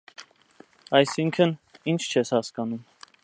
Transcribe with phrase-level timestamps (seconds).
[1.01, 1.55] -Այսինքն
[1.93, 2.83] ի՞նչ չես հասկանում: